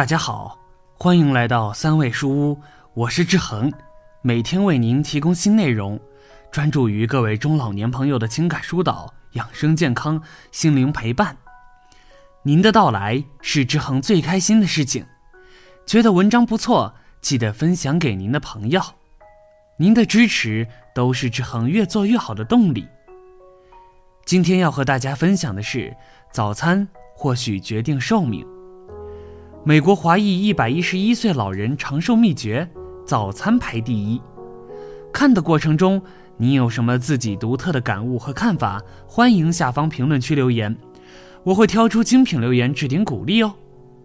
[0.00, 0.58] 大家好，
[0.96, 2.58] 欢迎来到三味书屋，
[2.94, 3.70] 我是志恒，
[4.22, 6.00] 每天为您提供新内容，
[6.50, 10.22] 专注于各位中老年朋友的情感疏导、养生健康、
[10.52, 11.36] 心灵陪伴。
[12.44, 15.04] 您的到来是志恒最开心的事情。
[15.84, 18.80] 觉得文章不错，记得分享给您的朋友。
[19.76, 22.88] 您的支持都是志恒越做越好的动力。
[24.24, 25.94] 今天要和大家分享的是，
[26.32, 28.42] 早餐或许决定寿命。
[29.62, 32.66] 美国华裔一百一十一岁老人长寿秘诀：
[33.04, 34.18] 早餐排第一。
[35.12, 36.00] 看的过程中，
[36.38, 38.82] 你有什么自己独特的感悟和看法？
[39.06, 40.74] 欢迎下方评论区留言，
[41.44, 43.52] 我会挑出精品留言置顶鼓励哦。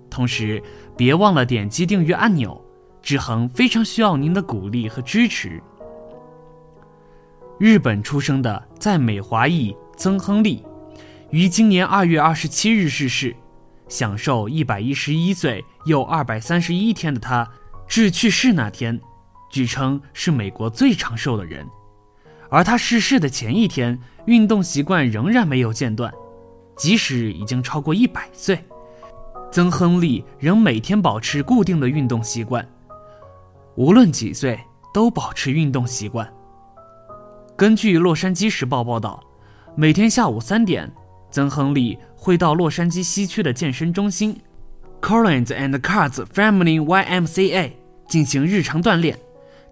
[0.09, 0.61] 同时，
[0.97, 2.61] 别忘了点击订阅按钮，
[3.01, 5.63] 志恒非常需要您的鼓励和支持。
[7.57, 10.65] 日本出生的在美华裔曾亨利，
[11.29, 13.33] 于今年二月二十七日逝世。
[13.87, 17.47] 享受一百一十一岁又二百三十一天的他，
[17.87, 18.99] 至去世那天，
[19.49, 21.67] 据称是美国最长寿的人。
[22.49, 26.13] 而他逝世的前一天，运动习惯仍然没有间断，
[26.75, 28.63] 即使已经超过一百岁，
[29.51, 32.67] 曾亨利仍每天保持固定的运动习惯。
[33.75, 34.59] 无论几岁，
[34.93, 36.31] 都保持运动习惯。
[37.55, 39.23] 根据《洛杉矶时报》报道，
[39.75, 40.91] 每天下午三点。
[41.31, 44.35] 曾亨利会到洛杉矶西区的健身中心
[44.99, 47.73] ，Collins and Cards Family YMCA
[48.09, 49.15] 进行日常锻炼。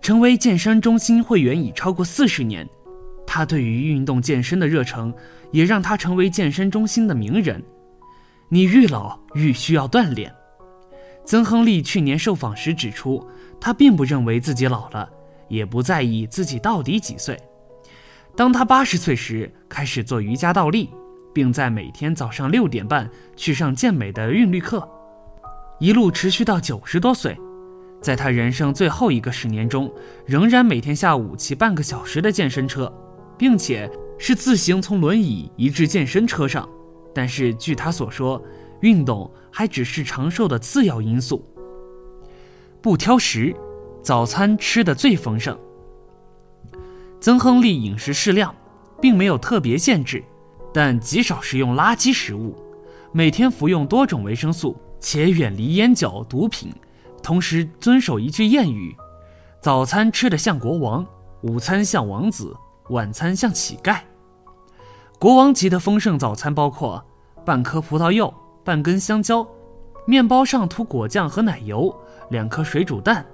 [0.04, 2.70] 成为健身中心会员已超过四十年，
[3.26, 5.12] 他对于运动健身的热诚
[5.52, 7.60] 也让他成为健身中心的名人。
[8.50, 10.32] 你愈老愈需要锻炼。
[11.26, 13.28] 曾亨利去年受访时指出，
[13.60, 15.10] 他并不认为自己老了，
[15.48, 17.36] 也不在意自己到底几岁。
[18.38, 20.92] 当他八十岁时，开始做瑜伽倒立。
[21.34, 24.88] 并在每天早上六点半去上健美的韵律课，
[25.80, 27.38] 一路持续到九十多岁。
[28.02, 29.92] 在他人生最后一个十年中，
[30.26, 32.92] 仍然每天下午骑半个小时的健身车，
[33.38, 33.90] 并且
[34.20, 36.68] 是自行从轮椅移至健身车上。
[37.16, 38.44] 但是据他所说，
[38.82, 41.48] 运动还只是长寿的次要因素。
[42.82, 43.56] 不挑食，
[44.02, 45.58] 早餐吃的最丰盛。
[47.22, 48.54] 曾亨利饮食适量，
[49.00, 50.22] 并没有特别限制。
[50.74, 52.56] 但极少食用垃圾食物，
[53.12, 56.74] 每天服用多种维生素，且远离烟酒、毒品，
[57.22, 58.96] 同时遵守一句谚语：
[59.62, 61.06] 早餐吃得像国王，
[61.42, 62.56] 午餐像王子，
[62.90, 64.00] 晚餐像乞丐。
[65.20, 67.02] 国王级的丰盛早餐包括
[67.46, 69.48] 半颗葡萄柚、半根香蕉，
[70.08, 71.96] 面包上涂果酱和奶油，
[72.30, 73.26] 两颗水煮蛋，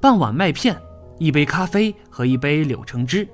[0.00, 0.76] 半碗麦片，
[1.18, 3.28] 一杯咖啡和一杯柳橙汁。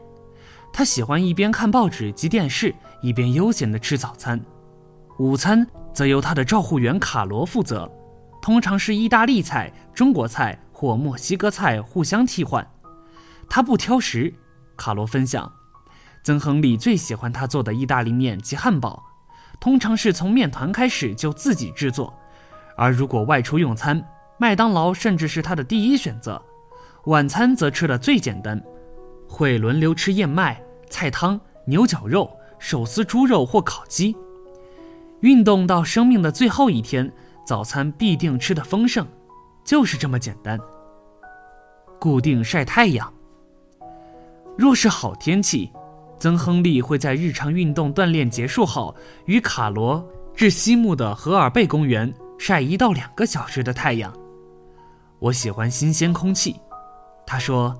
[0.72, 4.41] 他喜欢一边看报纸及电视，一边悠闲地吃早餐。
[5.19, 7.91] 午餐则由他的照护员卡罗负责，
[8.41, 12.66] 通常是意大利菜、中国菜或墨西哥菜互相替换。
[13.49, 14.32] 他不挑食。
[14.75, 15.53] 卡罗分享，
[16.25, 19.05] 曾亨利最喜欢他做的意大利面及汉堡，
[19.61, 22.12] 通常是从面团开始就自己制作。
[22.77, 24.03] 而如果外出用餐，
[24.38, 26.43] 麦当劳甚至是他的第一选择。
[27.05, 28.61] 晚餐则吃的最简单。
[29.32, 34.15] 会轮流吃燕麦、菜汤、牛角肉、手撕猪肉或烤鸡。
[35.20, 37.10] 运动到生命的最后一天，
[37.47, 39.06] 早餐必定吃的丰盛，
[39.65, 40.60] 就是这么简单。
[41.98, 43.10] 固定晒太阳。
[44.54, 45.72] 若是好天气，
[46.19, 48.94] 曾亨利会在日常运动锻炼结束后，
[49.25, 50.06] 与卡罗
[50.37, 54.12] 至西木的荷尔贝公园晒一到两个小时的太阳。
[55.20, 56.54] 我喜欢新鲜空气，
[57.26, 57.75] 他说。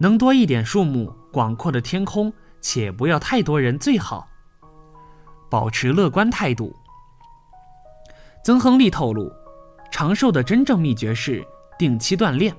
[0.00, 4.28] 能多一点树木、广阔的天空，且不要太多人最好。
[5.50, 6.74] 保持乐观态度。
[8.44, 9.32] 曾亨利透露，
[9.90, 11.44] 长寿的真正秘诀是
[11.78, 12.54] 定期锻炼，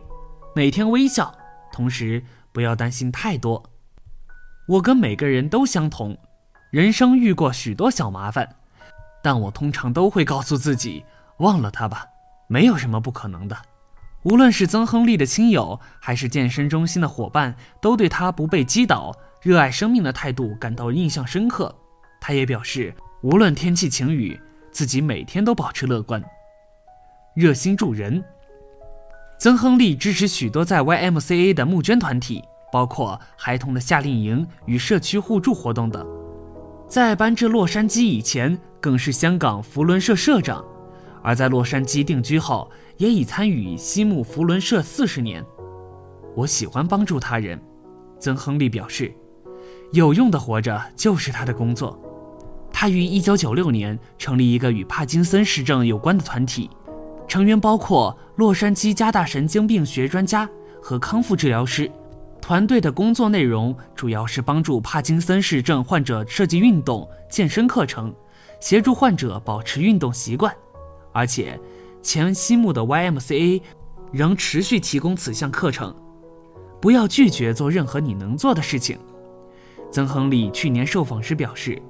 [0.53, 1.33] 每天微笑，
[1.71, 3.63] 同时不要担心太多。
[4.67, 6.17] 我跟每个人都相同，
[6.71, 8.57] 人生遇过许多小麻烦，
[9.23, 11.03] 但我通常都会告诉自己，
[11.37, 12.05] 忘了他吧，
[12.47, 13.57] 没有什么不可能的。
[14.23, 21.73] 无论是曾亨利的亲友，还是健身中心的伙伴，都对他不被击倒、热爱生命的态度感到印象深刻。
[22.19, 24.37] 他也表示，无论天气晴雨，
[24.71, 26.21] 自己每天都保持乐观、
[27.33, 28.21] 热心助人。
[29.39, 32.43] 曾亨利支持许多在 YMCA 的募捐团体，
[32.73, 36.05] 包括孩童的夏令营与社区互助活动等。
[36.89, 40.61] 在搬至洛杉矶以前，更是香港福伦社社长。
[41.21, 42.69] 而在洛杉矶定居后，
[42.99, 45.43] 也已参与西木福伦社四十年。
[46.35, 47.59] 我喜欢帮助他人，
[48.19, 49.11] 曾亨利表示，
[49.93, 51.97] 有用的活着就是他的工作。
[52.71, 56.69] 他于1996年成立一个与帕金森氏症有关的团体，
[57.25, 60.47] 成员包括洛杉矶加大神经病学专家
[60.81, 61.89] 和康复治疗师。
[62.41, 68.13] 团队的工作内容主要是帮助帕金森氏症患者设计运动健身课程，
[68.59, 70.53] 协助患者保持运动习惯。
[71.11, 71.59] 而且，
[72.01, 73.61] 前西木的 YMCA
[74.11, 75.95] 仍持续提供此项课程。
[76.81, 78.97] 不要拒绝做任何你能做的事情。
[79.91, 81.81] 曾亨利去年受访时表示：“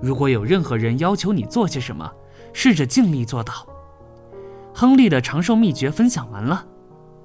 [0.00, 2.10] 如果有任何人要求你做些什么，
[2.52, 3.66] 试着尽力做到。”
[4.72, 6.66] 亨利的长寿秘诀分享完了。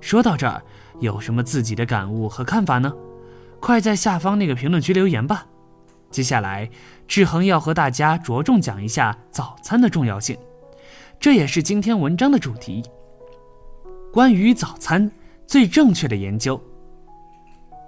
[0.01, 0.61] 说到这儿，
[0.99, 2.93] 有什么自己的感悟和看法呢？
[3.59, 5.45] 快在下方那个评论区留言吧。
[6.11, 6.69] 接下来，
[7.07, 10.37] 志恒要和大家着重讲一下早餐的重要性，
[11.19, 12.81] 这也是今天文章的主题。
[14.11, 15.11] 关于早餐
[15.45, 16.59] 最正确的研究。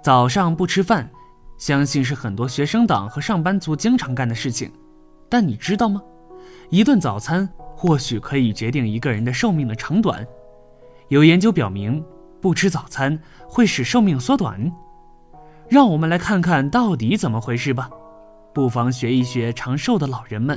[0.02, 1.08] 早上不吃饭，
[1.56, 4.70] 相信是很多学生党和上班族经常干的事情，
[5.30, 6.02] 但你知道吗？
[6.70, 7.48] 一顿早餐。
[7.74, 10.24] 或许可以决定一个人的寿命的长短。
[11.08, 12.04] 有研究表明，
[12.40, 13.18] 不吃早餐
[13.48, 14.72] 会使寿命缩短。
[15.68, 17.90] 让我们来看看到底怎么回事吧。
[18.54, 20.56] 不妨学一学长寿的老人们，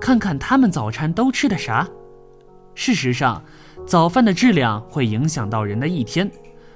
[0.00, 1.88] 看看他们早餐都吃的啥。
[2.80, 3.42] 事实上，
[3.84, 6.30] 早饭的质量会影响到人的一天。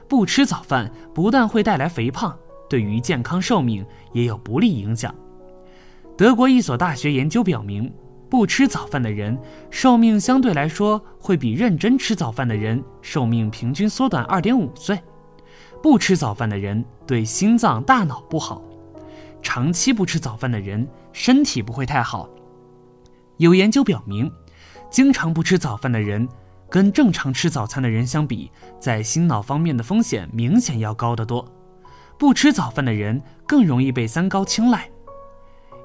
[0.08, 2.36] 不吃早饭不但会带来肥胖，
[2.68, 5.14] 对于健康寿命也有不利影响。
[6.18, 7.90] 德国一所大学研究表明。
[8.28, 9.38] 不吃早饭的人
[9.70, 14.98] 寿命相对来说会比认真吃早饭的人寿命平均缩短二点五岁。
[15.82, 18.60] 不吃早饭的人对心脏、大脑不好。
[19.40, 22.28] 长期不吃早饭的人身体不会太好。
[23.36, 24.30] 有研究表明，
[24.92, 26.28] 经常不吃早饭的人
[26.68, 31.42] 跟正常吃早餐的人相比，在心脑方面的风险明显要高得多。
[32.18, 34.86] 不吃早饭的人更容易被三高青睐。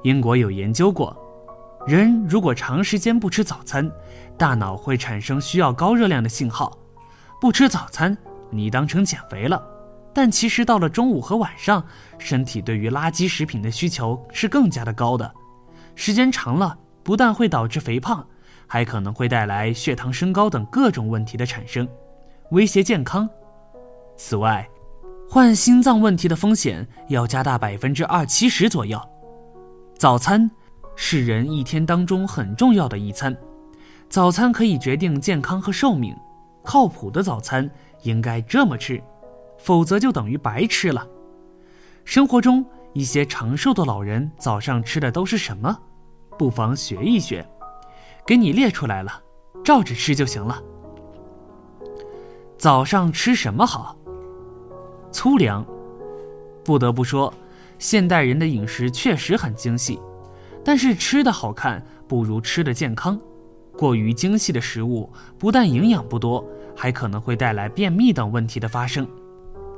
[0.03, 1.15] 英国有研究过。
[1.87, 3.89] 人如果长时间不吃早餐，
[4.37, 6.77] 大脑会产生需要高热量的信号。
[7.39, 8.15] 不吃早餐，
[8.49, 9.65] 你当成减肥了，
[10.13, 11.81] 但其实到了中午和晚上，
[12.17, 15.33] 身体对于垃圾食品的需求是更加的高的。
[15.95, 18.27] 时间长了，不但会导致肥胖，
[18.67, 21.87] 还可能会带来血糖升高等各种问题的产生，
[22.51, 23.27] 威胁健康。
[24.15, 24.67] 此外，
[25.27, 29.01] 患心脏问题的风险要加大百分之二七十左右。
[29.97, 30.49] 早餐。
[30.99, 33.37] 是人一天当中很重要的一餐，
[34.09, 36.11] 早餐可以决定健康和寿命。
[36.63, 37.69] 靠谱的早餐
[38.01, 38.99] 应该这么吃，
[39.59, 41.07] 否则就等于白吃了。
[42.03, 45.77] 生活中一些长寿的老人早上吃的都是什么？
[46.35, 47.47] 不妨学一学，
[48.27, 49.23] 给你列出来了，
[49.63, 50.61] 照着吃就行了。
[52.57, 53.97] 早上吃什么好？
[55.13, 55.65] 粗粮。
[56.61, 57.33] 不得不说，
[57.79, 59.97] 现代人的饮食确实很精细。
[60.61, 63.17] 但是吃的好看不如吃的健康，
[63.77, 66.45] 过于精细的食物不但营养不多，
[66.75, 69.07] 还可能会带来便秘等问题的发生。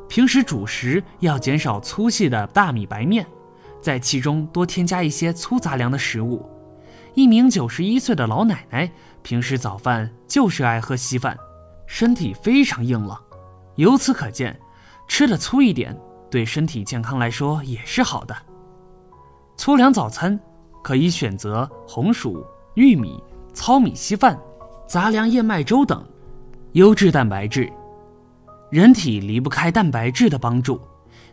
[0.08, 3.24] 平时主食要减少粗细的大米白面，
[3.80, 6.44] 在其中多添加一些粗杂粮的食物。
[7.20, 8.90] 一名九十一岁的老奶奶
[9.24, 11.38] 平时早饭就是爱喝稀饭，
[11.86, 13.22] 身体非常硬朗。
[13.76, 14.58] 由此可见，
[15.06, 15.94] 吃的粗一点
[16.32, 18.34] 对身体健康来说也是好的。
[19.58, 20.40] 粗粮早餐。
[20.82, 22.42] 可以选择红薯、
[22.76, 23.22] 玉米、
[23.54, 24.40] 糙米稀饭、
[24.88, 26.02] 杂粮燕麦粥等，
[26.72, 27.70] 优质蛋白质。
[28.72, 30.80] 人体离不开蛋白质的帮助，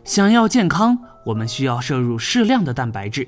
[0.03, 3.25] 想要健康，我们需要摄入适量的蛋白质，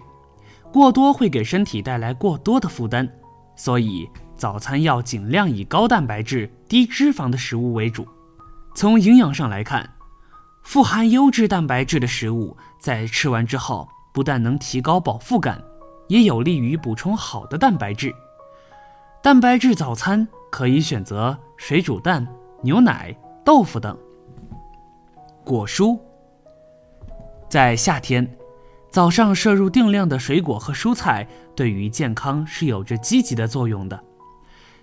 [0.71, 3.07] 过多会给身体带来过多的负担。
[3.55, 8.07] 所以早餐要尽量以高蛋白质、低脂肪的食物为主。
[8.75, 9.89] 从营养上来看，
[10.63, 15.61] 富含优质蛋白质的食物在吃完之后，不但能提高饱腹感。
[16.07, 18.11] 也有利于补充好的蛋白质。
[19.21, 22.27] 蛋白质早餐可以选择水煮蛋、
[22.63, 23.95] 牛奶、豆腐等。
[25.43, 25.99] 果蔬，
[27.47, 28.27] 在夏天，
[28.91, 33.99] 早上摄入定量的水果和蔬菜，对于健康是有着积极的作用的。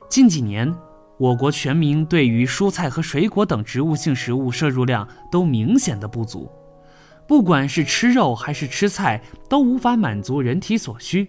[0.09, 0.73] 近几年，
[1.19, 6.49] 我国全民对于蔬菜和水果等植物性食物摄入量都明显的不足。
[7.27, 11.29] 不管是吃肉还是吃菜，都无法满足人体所需，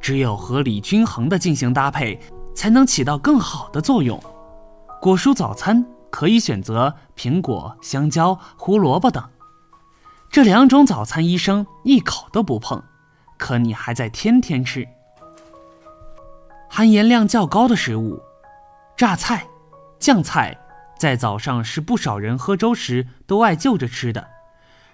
[0.00, 2.18] 只有合理均衡的进行搭配，
[2.54, 4.18] 才能起到更好的作用。
[5.02, 9.22] 果蔬早餐可以选择苹果、香蕉、胡萝卜等，
[10.30, 12.82] 这两种早餐医生一口都不碰，
[13.38, 14.86] 可你还在天天吃。
[16.68, 18.20] 含盐量较高的食物，
[18.96, 19.46] 榨菜、
[19.98, 20.58] 酱菜，
[20.98, 24.28] 在早上是不少人喝粥时都爱就着吃的。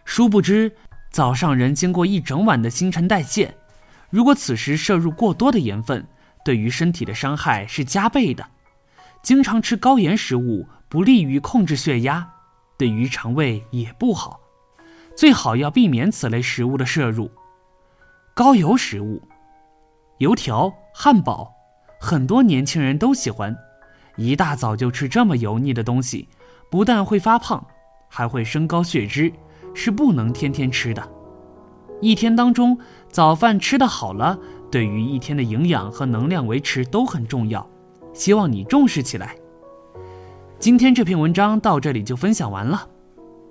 [0.04, 0.76] 殊不知，
[1.10, 3.56] 早上人经过一整晚的新陈代谢，
[4.10, 6.06] 如果此时摄入过多的盐分，
[6.44, 8.46] 对于身体的伤害是加倍的。
[9.22, 12.28] 经常吃高盐食物不利于控制血压，
[12.76, 14.40] 对于肠胃也不好，
[15.16, 17.30] 最好要避免此类食物的摄入。
[18.34, 19.20] 高油食物，
[20.18, 21.52] 油条、汉堡，
[22.00, 23.56] 很多年轻人都喜欢。
[24.16, 26.28] 一大早就吃这么油腻的东西，
[26.70, 27.66] 不但会发胖，
[28.08, 29.32] 还会升高血脂，
[29.74, 31.06] 是不能天天吃的。
[32.00, 32.78] 一天当中，
[33.10, 34.38] 早饭吃的好了，
[34.70, 37.66] 对于一天的营养和能量维持都很重要。
[38.12, 39.36] 希望你重视起来。
[40.58, 42.88] 今天这篇文章到这里就分享完了。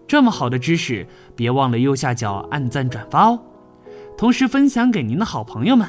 [0.07, 1.07] 这么好的知识，
[1.41, 3.39] 别忘了右下角按赞转发哦，
[4.15, 5.87] 同时分享给您的好朋友们。